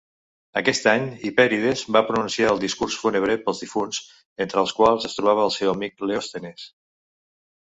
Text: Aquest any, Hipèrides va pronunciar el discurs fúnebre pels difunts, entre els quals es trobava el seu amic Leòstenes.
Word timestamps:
Aquest 0.59 0.87
any, 0.91 1.03
Hipèrides 1.27 1.83
va 1.97 2.01
pronunciar 2.07 2.47
el 2.53 2.61
discurs 2.63 2.97
fúnebre 3.01 3.35
pels 3.43 3.61
difunts, 3.65 4.01
entre 4.47 4.61
els 4.63 4.75
quals 4.81 5.07
es 5.11 5.19
trobava 5.19 5.45
el 5.49 5.55
seu 5.59 5.73
amic 5.75 6.03
Leòstenes. 6.13 6.67